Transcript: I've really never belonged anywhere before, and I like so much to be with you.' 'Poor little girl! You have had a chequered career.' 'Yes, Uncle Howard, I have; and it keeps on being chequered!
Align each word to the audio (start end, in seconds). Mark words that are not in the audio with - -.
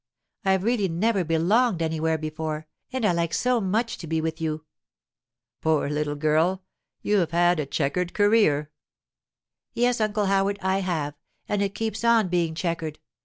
I've 0.43 0.63
really 0.63 0.87
never 0.87 1.23
belonged 1.23 1.79
anywhere 1.79 2.17
before, 2.17 2.65
and 2.91 3.05
I 3.05 3.11
like 3.11 3.35
so 3.35 3.61
much 3.61 3.99
to 3.99 4.07
be 4.07 4.19
with 4.19 4.41
you.' 4.41 4.65
'Poor 5.61 5.91
little 5.91 6.15
girl! 6.15 6.63
You 7.03 7.17
have 7.17 7.29
had 7.29 7.59
a 7.59 7.67
chequered 7.67 8.15
career.' 8.15 8.71
'Yes, 9.75 10.01
Uncle 10.01 10.25
Howard, 10.25 10.57
I 10.63 10.79
have; 10.79 11.13
and 11.47 11.61
it 11.61 11.75
keeps 11.75 12.03
on 12.03 12.29
being 12.29 12.55
chequered! 12.55 12.97